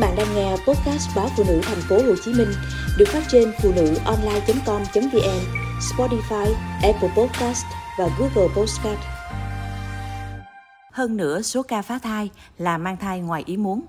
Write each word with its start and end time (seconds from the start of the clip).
bạn 0.00 0.16
đang 0.16 0.34
nghe 0.34 0.50
podcast 0.50 1.16
báo 1.16 1.28
phụ 1.36 1.44
nữ 1.48 1.60
thành 1.62 1.80
phố 1.88 1.96
Hồ 1.96 2.14
Chí 2.24 2.32
Minh 2.32 2.52
được 2.98 3.08
phát 3.08 3.22
trên 3.28 3.52
phụ 3.62 3.72
nữ 3.76 3.94
online.com.vn, 4.04 5.40
Spotify, 5.80 6.54
Apple 6.82 7.10
Podcast 7.16 7.64
và 7.98 8.08
Google 8.18 8.54
Podcast. 8.56 9.00
Hơn 10.92 11.16
nữa 11.16 11.42
số 11.42 11.62
ca 11.62 11.82
phá 11.82 11.98
thai 11.98 12.30
là 12.58 12.78
mang 12.78 12.96
thai 12.96 13.20
ngoài 13.20 13.42
ý 13.46 13.56
muốn. 13.56 13.80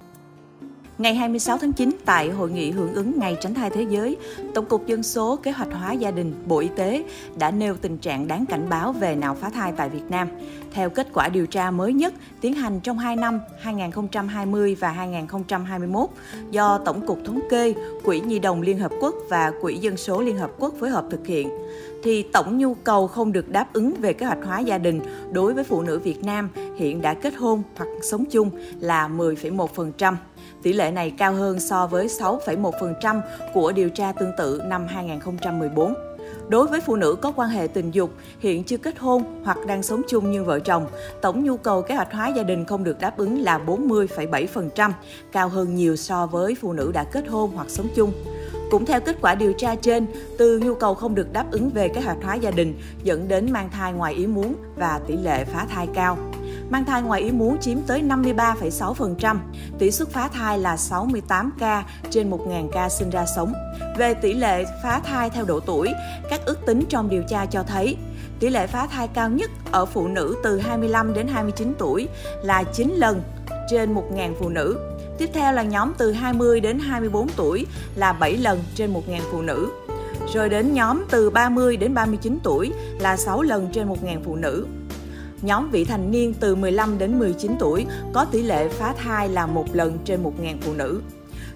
Ngày 1.02 1.16
26 1.16 1.58
tháng 1.58 1.74
9, 1.74 1.92
tại 2.06 2.30
Hội 2.30 2.52
nghị 2.52 2.72
hưởng 2.72 2.94
ứng 2.94 3.20
Ngày 3.20 3.38
Tránh 3.42 3.54
thai 3.54 3.70
Thế 3.70 3.86
giới, 3.90 4.18
Tổng 4.54 4.66
cục 4.66 4.88
Dân 4.88 5.04
số 5.04 5.36
Kế 5.44 5.52
hoạch 5.52 5.74
hóa 5.74 5.94
gia 5.94 6.12
đình 6.12 6.34
Bộ 6.46 6.60
Y 6.60 6.68
tế 6.76 7.04
đã 7.38 7.52
nêu 7.52 7.76
tình 7.82 7.98
trạng 7.98 8.28
đáng 8.28 8.46
cảnh 8.46 8.70
báo 8.70 8.92
về 8.92 9.16
nạo 9.16 9.36
phá 9.36 9.50
thai 9.50 9.74
tại 9.78 9.90
Việt 9.90 10.04
Nam. 10.10 10.28
Theo 10.72 10.90
kết 10.90 11.08
quả 11.14 11.30
điều 11.30 11.46
tra 11.46 11.72
mới 11.72 11.94
nhất 11.94 12.14
tiến 12.42 12.54
hành 12.54 12.80
trong 12.80 12.98
2 12.98 13.16
năm 13.16 13.40
2020 13.60 14.76
và 14.80 14.92
2021 14.92 16.10
do 16.52 16.78
Tổng 16.78 17.08
cục 17.08 17.20
Thống 17.26 17.40
kê, 17.50 17.74
Quỹ 18.04 18.20
Nhi 18.20 18.40
đồng 18.40 18.62
Liên 18.62 18.80
Hợp 18.80 18.92
Quốc 19.02 19.16
và 19.30 19.52
Quỹ 19.62 19.78
Dân 19.78 19.98
số 19.98 20.22
Liên 20.22 20.38
Hợp 20.38 20.52
Quốc 20.60 20.74
phối 20.80 20.90
hợp 20.90 21.06
thực 21.12 21.28
hiện, 21.28 21.50
thì 22.04 22.24
tổng 22.24 22.58
nhu 22.58 22.74
cầu 22.74 23.08
không 23.08 23.32
được 23.32 23.50
đáp 23.50 23.74
ứng 23.74 23.94
về 23.94 24.14
kế 24.14 24.26
hoạch 24.26 24.46
hóa 24.46 24.60
gia 24.60 24.78
đình 24.78 25.02
đối 25.32 25.54
với 25.54 25.64
phụ 25.64 25.82
nữ 25.82 26.00
Việt 26.00 26.24
Nam 26.24 26.50
hiện 26.78 27.02
đã 27.02 27.14
kết 27.14 27.36
hôn 27.36 27.64
hoặc 27.76 27.90
sống 28.04 28.26
chung 28.26 28.50
là 28.80 29.08
10,1%. 29.08 30.16
Tỷ 30.64 30.74
lệ 30.74 30.92
này 30.92 31.14
cao 31.18 31.34
hơn 31.34 31.60
so 31.60 31.88
với 31.88 32.08
6,1% 32.08 33.22
của 33.54 33.72
điều 33.72 33.90
tra 33.90 34.12
tương 34.12 34.32
tự 34.38 34.62
năm 34.66 34.88
2014. 34.88 35.94
Đối 36.48 36.68
với 36.68 36.82
phụ 36.82 36.96
nữ 36.96 37.16
có 37.22 37.32
quan 37.32 37.50
hệ 37.50 37.68
tình 37.68 37.92
dục, 37.92 38.10
hiện 38.40 38.64
chưa 38.64 38.78
kết 38.78 39.00
hôn 39.00 39.24
hoặc 39.44 39.58
đang 39.68 39.84
sống 39.84 40.02
chung 40.08 40.32
như 40.32 40.44
vợ 40.44 40.60
chồng, 40.60 40.86
tổng 41.22 41.44
nhu 41.44 41.58
cầu 41.58 41.82
kế 41.82 41.96
hoạch 41.96 42.14
hóa 42.14 42.28
gia 42.28 42.44
đình 42.44 42.66
không 42.66 42.84
được 42.84 43.00
đáp 43.00 43.18
ứng 43.18 43.42
là 43.42 43.60
40,7%, 43.68 44.92
cao 45.32 45.50
hơn 45.50 45.76
nhiều 45.76 45.96
so 45.96 46.26
với 46.26 46.56
phụ 46.62 46.74
nữ 46.74 46.92
đã 46.94 47.04
kết 47.04 47.28
hôn 47.28 47.52
hoặc 47.56 47.70
sống 47.70 47.88
chung. 47.96 48.12
Cũng 48.72 48.86
theo 48.86 49.02
kết 49.02 49.18
quả 49.22 49.36
điều 49.36 49.54
tra 49.54 49.76
trên, 49.76 50.06
từ 50.38 50.60
nhu 50.60 50.76
cầu 50.76 50.94
không 50.94 51.16
được 51.16 51.34
đáp 51.34 51.46
ứng 51.52 51.70
về 51.70 51.88
kế 51.88 52.02
hoạch 52.02 52.18
hóa 52.24 52.36
gia 52.36 52.52
đình 52.52 52.80
dẫn 53.04 53.28
đến 53.28 53.52
mang 53.52 53.70
thai 53.70 53.94
ngoài 53.94 54.14
ý 54.14 54.28
muốn 54.28 54.56
và 54.76 55.00
tỷ 55.08 55.18
lệ 55.18 55.46
phá 55.46 55.66
thai 55.70 55.88
cao 55.94 56.18
mang 56.72 56.86
thai 56.86 57.02
ngoài 57.02 57.22
ý 57.22 57.32
muốn 57.32 57.58
chiếm 57.62 57.78
tới 57.88 58.02
53,6%, 58.02 59.38
tỷ 59.80 59.92
suất 59.92 60.10
phá 60.10 60.30
thai 60.34 60.60
là 60.60 60.78
68 60.78 61.52
ca 61.60 61.84
trên 62.10 62.30
1.000 62.30 62.70
ca 62.70 62.90
sinh 62.90 63.10
ra 63.10 63.26
sống. 63.36 63.54
Về 63.98 64.14
tỷ 64.14 64.34
lệ 64.34 64.66
phá 64.84 65.02
thai 65.04 65.30
theo 65.30 65.46
độ 65.46 65.60
tuổi, 65.60 65.90
các 66.30 66.46
ước 66.46 66.66
tính 66.66 66.84
trong 66.90 67.10
điều 67.10 67.24
tra 67.24 67.46
cho 67.46 67.64
thấy 67.64 67.98
tỷ 68.40 68.50
lệ 68.50 68.68
phá 68.68 68.88
thai 68.88 69.08
cao 69.08 69.30
nhất 69.30 69.52
ở 69.72 69.86
phụ 69.86 70.08
nữ 70.08 70.36
từ 70.44 70.60
25 70.60 71.14
đến 71.14 71.28
29 71.28 71.74
tuổi 71.80 72.08
là 72.44 72.64
9 72.64 72.96
lần 72.98 73.22
trên 73.70 73.96
1.000 73.96 74.34
phụ 74.40 74.50
nữ. 74.50 74.80
Tiếp 75.18 75.30
theo 75.34 75.54
là 75.54 75.64
nhóm 75.64 75.94
từ 75.98 76.12
20 76.12 76.60
đến 76.60 76.80
24 76.80 77.28
tuổi 77.36 77.66
là 77.96 78.14
7 78.14 78.38
lần 78.38 78.60
trên 78.76 78.94
1.000 78.94 79.20
phụ 79.32 79.42
nữ. 79.42 79.70
Rồi 80.34 80.50
đến 80.50 80.74
nhóm 80.74 81.04
từ 81.12 81.30
30 81.30 81.78
đến 81.78 81.94
39 81.94 82.38
tuổi 82.44 82.72
là 83.00 83.18
6 83.18 83.42
lần 83.42 83.70
trên 83.74 83.90
1.000 83.90 84.24
phụ 84.24 84.36
nữ 84.36 84.68
nhóm 85.42 85.70
vị 85.72 85.86
thành 85.86 86.12
niên 86.12 86.34
từ 86.40 86.56
15 86.56 86.98
đến 86.98 87.20
19 87.20 87.56
tuổi 87.60 87.86
có 88.14 88.26
tỷ 88.26 88.42
lệ 88.42 88.70
phá 88.70 88.94
thai 88.98 89.30
là 89.30 89.46
một 89.46 89.66
lần 89.74 89.98
trên 90.06 90.24
1.000 90.24 90.58
phụ 90.62 90.74
nữ. 90.74 91.02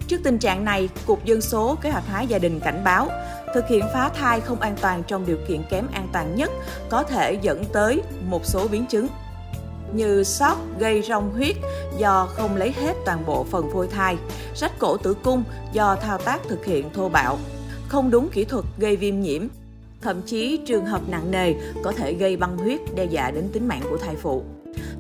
Trước 0.08 0.18
tình 0.24 0.38
trạng 0.38 0.66
này, 0.66 0.90
Cục 1.06 1.26
Dân 1.26 1.42
số 1.42 1.76
Kế 1.82 1.90
hoạch 1.90 2.08
hóa 2.08 2.22
gia 2.22 2.40
đình 2.40 2.60
cảnh 2.60 2.84
báo, 2.84 3.10
thực 3.54 3.68
hiện 3.68 3.86
phá 3.94 4.10
thai 4.10 4.42
không 4.42 4.60
an 4.60 4.76
toàn 4.82 5.04
trong 5.08 5.26
điều 5.26 5.38
kiện 5.48 5.62
kém 5.70 5.88
an 5.94 6.08
toàn 6.14 6.36
nhất 6.36 6.52
có 6.90 7.04
thể 7.04 7.40
dẫn 7.42 7.66
tới 7.74 8.02
một 8.30 8.46
số 8.46 8.68
biến 8.68 8.86
chứng 8.86 9.08
như 9.94 10.24
sót 10.24 10.58
gây 10.80 11.02
rong 11.02 11.34
huyết 11.34 11.56
do 11.98 12.28
không 12.34 12.56
lấy 12.56 12.72
hết 12.72 12.94
toàn 13.06 13.26
bộ 13.26 13.46
phần 13.52 13.70
phôi 13.74 13.88
thai, 13.88 14.18
rách 14.56 14.80
cổ 14.80 14.98
tử 14.98 15.14
cung 15.24 15.44
do 15.74 15.96
thao 15.96 16.18
tác 16.18 16.42
thực 16.50 16.66
hiện 16.66 16.90
thô 16.94 17.10
bạo, 17.10 17.38
không 17.88 18.12
đúng 18.12 18.30
kỹ 18.30 18.46
thuật 18.46 18.66
gây 18.78 18.96
viêm 18.96 19.22
nhiễm, 19.22 19.48
thậm 20.06 20.22
chí 20.22 20.60
trường 20.66 20.86
hợp 20.86 21.02
nặng 21.10 21.32
nề 21.32 21.54
có 21.84 21.92
thể 21.92 22.14
gây 22.14 22.38
băng 22.38 22.58
huyết 22.58 22.80
đe 22.96 23.06
dọa 23.06 23.32
đến 23.32 23.50
tính 23.54 23.68
mạng 23.68 23.82
của 23.90 23.98
thai 23.98 24.16
phụ. 24.16 24.44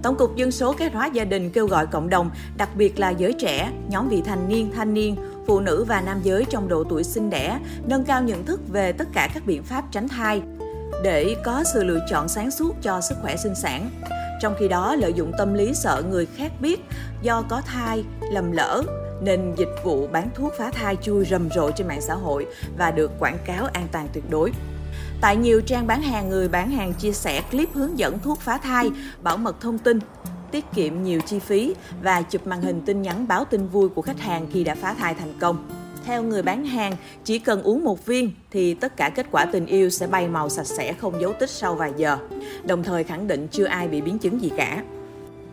Tổng 0.04 0.16
cục 0.16 0.36
Dân 0.36 0.52
số 0.52 0.74
Kế 0.74 0.90
hoạch 0.90 1.14
gia 1.14 1.24
đình 1.24 1.50
kêu 1.50 1.68
gọi 1.68 1.88
cộng 1.88 2.10
đồng, 2.10 2.32
đặc 2.58 2.70
biệt 2.76 3.00
là 3.00 3.10
giới 3.10 3.34
trẻ, 3.34 3.72
nhóm 3.90 4.10
vị 4.10 4.22
thành 4.22 4.50
niên, 4.50 4.72
thanh 4.76 4.94
niên, 4.94 5.16
phụ 5.48 5.60
nữ 5.60 5.86
và 5.88 6.02
nam 6.02 6.20
giới 6.24 6.46
trong 6.46 6.68
độ 6.68 6.84
tuổi 6.84 7.04
sinh 7.04 7.30
đẻ, 7.30 7.60
nâng 7.88 8.04
cao 8.04 8.24
nhận 8.24 8.46
thức 8.46 8.60
về 8.68 8.92
tất 8.92 9.08
cả 9.14 9.30
các 9.34 9.46
biện 9.46 9.64
pháp 9.64 9.84
tránh 9.92 10.08
thai 10.08 10.42
để 11.04 11.36
có 11.44 11.64
sự 11.74 11.84
lựa 11.84 12.00
chọn 12.10 12.30
sáng 12.30 12.52
suốt 12.52 12.76
cho 12.82 13.02
sức 13.02 13.16
khỏe 13.22 13.36
sinh 13.36 13.56
sản. 13.56 13.90
Trong 14.42 14.56
khi 14.60 14.68
đó, 14.68 14.96
lợi 14.96 15.14
dụng 15.14 15.32
tâm 15.38 15.54
lý 15.54 15.74
sợ 15.74 16.04
người 16.10 16.26
khác 16.26 16.52
biết 16.60 16.80
do 17.22 17.44
có 17.50 17.62
thai, 17.66 18.04
lầm 18.32 18.52
lỡ, 18.52 18.84
nên 19.22 19.54
dịch 19.58 19.76
vụ 19.84 20.08
bán 20.08 20.30
thuốc 20.36 20.54
phá 20.58 20.72
thai 20.72 20.96
chui 21.02 21.26
rầm 21.26 21.50
rộ 21.56 21.72
trên 21.72 21.88
mạng 21.88 22.02
xã 22.02 22.14
hội 22.14 22.46
và 22.78 22.92
được 22.92 23.12
quảng 23.20 23.38
cáo 23.46 23.66
an 23.74 23.88
toàn 23.92 24.08
tuyệt 24.14 24.24
đối. 24.30 24.52
Tại 25.22 25.38
nhiều 25.38 25.62
trang 25.62 25.88
bán 25.88 26.02
hàng, 26.02 26.30
người 26.30 26.48
bán 26.48 26.72
hàng 26.72 26.94
chia 26.94 27.12
sẻ 27.12 27.42
clip 27.52 27.74
hướng 27.74 28.00
dẫn 28.00 28.20
thuốc 28.20 28.40
phá 28.40 28.58
thai, 28.58 28.92
bảo 29.24 29.38
mật 29.38 29.62
thông 29.62 29.78
tin, 29.78 30.00
tiết 30.52 30.66
kiệm 30.76 31.04
nhiều 31.04 31.20
chi 31.26 31.40
phí 31.40 31.76
và 32.04 32.22
chụp 32.22 32.48
màn 32.48 32.62
hình 32.62 32.82
tin 32.86 33.02
nhắn 33.02 33.28
báo 33.28 33.46
tin 33.46 33.68
vui 33.68 33.90
của 33.90 34.02
khách 34.02 34.20
hàng 34.20 34.48
khi 34.54 34.64
đã 34.64 34.76
phá 34.76 34.94
thai 34.94 35.14
thành 35.14 35.34
công. 35.40 35.70
Theo 36.06 36.24
người 36.24 36.42
bán 36.42 36.66
hàng, 36.66 36.94
chỉ 37.24 37.40
cần 37.40 37.64
uống 37.64 37.84
một 37.84 38.06
viên 38.06 38.32
thì 38.52 38.74
tất 38.74 38.98
cả 38.98 39.10
kết 39.10 39.26
quả 39.32 39.46
tình 39.46 39.66
yêu 39.66 39.90
sẽ 39.90 40.08
bay 40.08 40.28
màu 40.28 40.50
sạch 40.50 40.68
sẽ 40.68 40.94
không 40.94 41.22
dấu 41.22 41.34
tích 41.40 41.50
sau 41.50 41.76
vài 41.76 41.92
giờ. 41.98 42.18
Đồng 42.64 42.84
thời 42.84 43.04
khẳng 43.04 43.28
định 43.28 43.48
chưa 43.52 43.66
ai 43.66 43.88
bị 43.88 44.02
biến 44.02 44.20
chứng 44.20 44.42
gì 44.42 44.52
cả. 44.58 44.84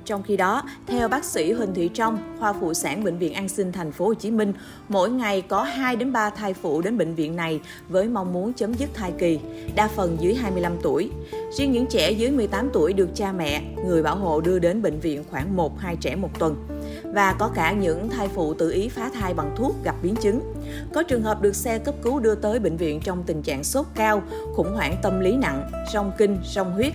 Trong 0.04 0.22
khi 0.22 0.36
đó, 0.36 0.62
theo 0.86 1.08
bác 1.08 1.24
sĩ 1.24 1.52
Huỳnh 1.52 1.74
Thị 1.74 1.90
Trong, 1.94 2.36
khoa 2.38 2.52
phụ 2.52 2.74
sản 2.74 3.04
bệnh 3.04 3.18
viện 3.18 3.32
An 3.34 3.48
Sinh 3.48 3.72
thành 3.72 3.92
phố 3.92 4.06
Hồ 4.06 4.14
Chí 4.14 4.30
Minh, 4.30 4.52
mỗi 4.88 5.10
ngày 5.10 5.42
có 5.42 5.62
2 5.62 5.96
đến 5.96 6.12
3 6.12 6.30
thai 6.30 6.54
phụ 6.54 6.80
đến 6.80 6.98
bệnh 6.98 7.14
viện 7.14 7.36
này 7.36 7.60
với 7.88 8.08
mong 8.08 8.32
muốn 8.32 8.52
chấm 8.52 8.74
dứt 8.74 8.90
thai 8.94 9.12
kỳ, 9.18 9.38
đa 9.74 9.88
phần 9.88 10.16
dưới 10.20 10.34
25 10.34 10.72
tuổi. 10.82 11.10
Riêng 11.58 11.72
những 11.72 11.86
trẻ 11.86 12.10
dưới 12.10 12.30
18 12.30 12.70
tuổi 12.72 12.92
được 12.92 13.08
cha 13.14 13.32
mẹ, 13.32 13.62
người 13.86 14.02
bảo 14.02 14.16
hộ 14.16 14.40
đưa 14.40 14.58
đến 14.58 14.82
bệnh 14.82 15.00
viện 15.00 15.24
khoảng 15.30 15.56
1-2 15.56 15.96
trẻ 16.00 16.16
một 16.16 16.38
tuần. 16.38 16.56
Và 17.04 17.36
có 17.38 17.50
cả 17.54 17.72
những 17.72 18.08
thai 18.08 18.28
phụ 18.28 18.54
tự 18.54 18.70
ý 18.70 18.88
phá 18.88 19.10
thai 19.14 19.34
bằng 19.34 19.54
thuốc 19.56 19.84
gặp 19.84 19.94
biến 20.02 20.14
chứng. 20.16 20.40
Có 20.94 21.02
trường 21.02 21.22
hợp 21.22 21.42
được 21.42 21.56
xe 21.56 21.78
cấp 21.78 21.94
cứu 22.02 22.20
đưa 22.20 22.34
tới 22.34 22.58
bệnh 22.58 22.76
viện 22.76 23.00
trong 23.00 23.22
tình 23.26 23.42
trạng 23.42 23.64
sốt 23.64 23.86
cao, 23.94 24.22
khủng 24.54 24.74
hoảng 24.74 24.96
tâm 25.02 25.20
lý 25.20 25.36
nặng, 25.36 25.70
rong 25.92 26.12
kinh, 26.18 26.38
rong 26.44 26.72
huyết, 26.72 26.92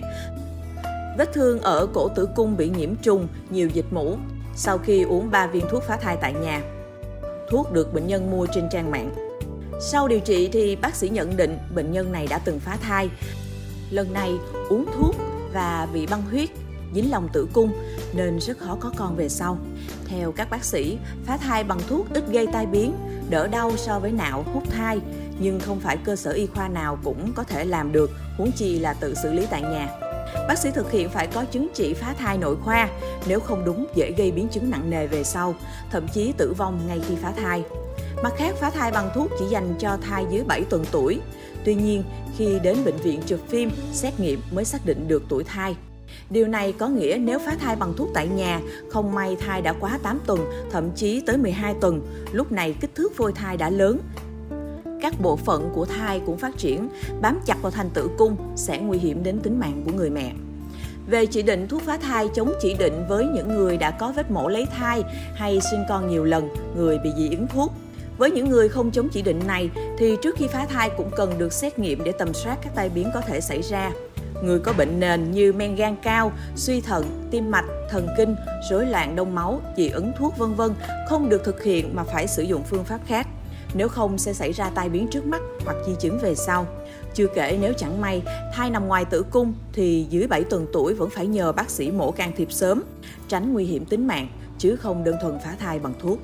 Vết 1.18 1.32
thương 1.32 1.60
ở 1.60 1.86
cổ 1.94 2.08
tử 2.08 2.28
cung 2.36 2.56
bị 2.56 2.70
nhiễm 2.70 2.94
trùng, 3.02 3.28
nhiều 3.50 3.68
dịch 3.68 3.84
mũ 3.90 4.16
sau 4.56 4.78
khi 4.78 5.02
uống 5.02 5.30
3 5.30 5.46
viên 5.46 5.64
thuốc 5.70 5.82
phá 5.82 5.96
thai 5.96 6.16
tại 6.20 6.32
nhà. 6.32 6.62
Thuốc 7.50 7.72
được 7.72 7.94
bệnh 7.94 8.06
nhân 8.06 8.30
mua 8.30 8.46
trên 8.54 8.68
trang 8.70 8.90
mạng. 8.90 9.14
Sau 9.80 10.08
điều 10.08 10.20
trị 10.20 10.48
thì 10.52 10.76
bác 10.76 10.94
sĩ 10.94 11.08
nhận 11.08 11.36
định 11.36 11.58
bệnh 11.74 11.92
nhân 11.92 12.12
này 12.12 12.26
đã 12.26 12.38
từng 12.38 12.60
phá 12.60 12.76
thai. 12.80 13.10
Lần 13.90 14.12
này 14.12 14.32
uống 14.68 14.86
thuốc 14.96 15.14
và 15.52 15.88
bị 15.92 16.06
băng 16.06 16.22
huyết, 16.22 16.48
dính 16.94 17.10
lòng 17.10 17.28
tử 17.32 17.48
cung 17.52 17.72
nên 18.14 18.40
rất 18.40 18.58
khó 18.58 18.76
có 18.80 18.92
con 18.96 19.16
về 19.16 19.28
sau. 19.28 19.58
Theo 20.06 20.32
các 20.32 20.50
bác 20.50 20.64
sĩ, 20.64 20.98
phá 21.26 21.36
thai 21.36 21.64
bằng 21.64 21.80
thuốc 21.88 22.06
ít 22.14 22.24
gây 22.28 22.46
tai 22.52 22.66
biến, 22.66 22.92
đỡ 23.30 23.46
đau 23.46 23.72
so 23.76 23.98
với 23.98 24.12
nạo 24.12 24.44
hút 24.54 24.62
thai, 24.70 25.00
nhưng 25.38 25.60
không 25.60 25.80
phải 25.80 25.96
cơ 25.96 26.16
sở 26.16 26.30
y 26.30 26.46
khoa 26.46 26.68
nào 26.68 26.98
cũng 27.04 27.32
có 27.32 27.42
thể 27.42 27.64
làm 27.64 27.92
được, 27.92 28.10
huống 28.36 28.52
chi 28.52 28.78
là 28.78 28.94
tự 28.94 29.14
xử 29.14 29.32
lý 29.32 29.46
tại 29.50 29.62
nhà. 29.62 29.88
Bác 30.48 30.58
sĩ 30.58 30.70
thực 30.70 30.90
hiện 30.90 31.08
phải 31.08 31.26
có 31.26 31.44
chứng 31.44 31.68
chỉ 31.74 31.94
phá 31.94 32.14
thai 32.18 32.38
nội 32.38 32.56
khoa, 32.56 32.88
nếu 33.26 33.40
không 33.40 33.64
đúng 33.64 33.86
dễ 33.94 34.12
gây 34.16 34.30
biến 34.30 34.48
chứng 34.48 34.70
nặng 34.70 34.90
nề 34.90 35.06
về 35.06 35.24
sau, 35.24 35.54
thậm 35.90 36.08
chí 36.08 36.32
tử 36.36 36.52
vong 36.52 36.80
ngay 36.88 37.00
khi 37.08 37.14
phá 37.22 37.32
thai. 37.36 37.62
Mặt 38.22 38.32
khác, 38.36 38.54
phá 38.60 38.70
thai 38.70 38.92
bằng 38.92 39.10
thuốc 39.14 39.30
chỉ 39.38 39.44
dành 39.46 39.74
cho 39.78 39.96
thai 40.02 40.26
dưới 40.30 40.44
7 40.44 40.64
tuần 40.70 40.84
tuổi. 40.92 41.20
Tuy 41.64 41.74
nhiên, 41.74 42.04
khi 42.36 42.58
đến 42.62 42.76
bệnh 42.84 42.96
viện 42.96 43.20
chụp 43.26 43.40
phim, 43.48 43.70
xét 43.92 44.20
nghiệm 44.20 44.40
mới 44.50 44.64
xác 44.64 44.86
định 44.86 45.08
được 45.08 45.22
tuổi 45.28 45.44
thai. 45.44 45.76
Điều 46.30 46.46
này 46.46 46.72
có 46.72 46.88
nghĩa 46.88 47.18
nếu 47.20 47.38
phá 47.38 47.56
thai 47.60 47.76
bằng 47.76 47.94
thuốc 47.96 48.08
tại 48.14 48.28
nhà, 48.28 48.60
không 48.90 49.14
may 49.14 49.36
thai 49.40 49.62
đã 49.62 49.72
quá 49.72 49.98
8 50.02 50.20
tuần, 50.26 50.40
thậm 50.70 50.90
chí 50.96 51.22
tới 51.26 51.36
12 51.36 51.74
tuần, 51.80 52.06
lúc 52.32 52.52
này 52.52 52.74
kích 52.80 52.94
thước 52.94 53.16
phôi 53.16 53.32
thai 53.32 53.56
đã 53.56 53.70
lớn, 53.70 54.00
các 55.00 55.20
bộ 55.20 55.36
phận 55.36 55.70
của 55.74 55.86
thai 55.86 56.20
cũng 56.26 56.38
phát 56.38 56.58
triển, 56.58 56.88
bám 57.20 57.40
chặt 57.46 57.62
vào 57.62 57.70
thành 57.70 57.90
tử 57.90 58.10
cung 58.18 58.36
sẽ 58.56 58.78
nguy 58.78 58.98
hiểm 58.98 59.22
đến 59.22 59.40
tính 59.40 59.60
mạng 59.60 59.82
của 59.86 59.92
người 59.92 60.10
mẹ. 60.10 60.32
Về 61.06 61.26
chỉ 61.26 61.42
định 61.42 61.68
thuốc 61.68 61.82
phá 61.82 61.96
thai 61.96 62.28
chống 62.34 62.52
chỉ 62.60 62.74
định 62.74 63.04
với 63.08 63.26
những 63.34 63.48
người 63.48 63.76
đã 63.76 63.90
có 63.90 64.12
vết 64.16 64.30
mổ 64.30 64.48
lấy 64.48 64.66
thai 64.66 65.02
hay 65.34 65.60
sinh 65.70 65.84
con 65.88 66.08
nhiều 66.08 66.24
lần, 66.24 66.48
người 66.76 66.98
bị 66.98 67.10
dị 67.16 67.30
ứng 67.30 67.46
thuốc. 67.46 67.72
Với 68.18 68.30
những 68.30 68.48
người 68.48 68.68
không 68.68 68.90
chống 68.90 69.08
chỉ 69.08 69.22
định 69.22 69.40
này 69.46 69.70
thì 69.98 70.16
trước 70.22 70.36
khi 70.36 70.46
phá 70.46 70.66
thai 70.66 70.90
cũng 70.96 71.10
cần 71.16 71.38
được 71.38 71.52
xét 71.52 71.78
nghiệm 71.78 72.04
để 72.04 72.12
tầm 72.12 72.34
soát 72.34 72.58
các 72.62 72.74
tai 72.74 72.88
biến 72.88 73.10
có 73.14 73.20
thể 73.20 73.40
xảy 73.40 73.62
ra. 73.62 73.90
Người 74.42 74.58
có 74.58 74.72
bệnh 74.72 75.00
nền 75.00 75.30
như 75.30 75.52
men 75.52 75.74
gan 75.74 75.96
cao, 76.02 76.32
suy 76.56 76.80
thận, 76.80 77.28
tim 77.30 77.50
mạch, 77.50 77.64
thần 77.90 78.08
kinh, 78.16 78.36
rối 78.70 78.86
loạn 78.86 79.16
đông 79.16 79.34
máu, 79.34 79.60
dị 79.76 79.88
ứng 79.88 80.12
thuốc 80.18 80.38
vân 80.38 80.54
vân 80.54 80.70
không 81.08 81.28
được 81.28 81.44
thực 81.44 81.62
hiện 81.62 81.96
mà 81.96 82.04
phải 82.04 82.26
sử 82.26 82.42
dụng 82.42 82.62
phương 82.62 82.84
pháp 82.84 83.00
khác 83.06 83.26
nếu 83.74 83.88
không 83.88 84.18
sẽ 84.18 84.32
xảy 84.32 84.52
ra 84.52 84.70
tai 84.70 84.88
biến 84.88 85.08
trước 85.10 85.26
mắt 85.26 85.40
hoặc 85.64 85.76
di 85.86 85.92
chứng 86.00 86.18
về 86.18 86.34
sau. 86.34 86.66
Chưa 87.14 87.26
kể 87.34 87.58
nếu 87.60 87.72
chẳng 87.72 88.00
may 88.00 88.22
thai 88.54 88.70
nằm 88.70 88.88
ngoài 88.88 89.04
tử 89.04 89.24
cung 89.30 89.54
thì 89.72 90.06
dưới 90.10 90.26
7 90.26 90.44
tuần 90.44 90.66
tuổi 90.72 90.94
vẫn 90.94 91.10
phải 91.10 91.26
nhờ 91.26 91.52
bác 91.52 91.70
sĩ 91.70 91.90
mổ 91.90 92.10
can 92.10 92.32
thiệp 92.36 92.52
sớm, 92.52 92.82
tránh 93.28 93.52
nguy 93.52 93.64
hiểm 93.64 93.84
tính 93.84 94.06
mạng 94.06 94.28
chứ 94.58 94.76
không 94.76 95.04
đơn 95.04 95.16
thuần 95.22 95.38
phá 95.44 95.56
thai 95.58 95.78
bằng 95.78 95.94
thuốc. 96.00 96.18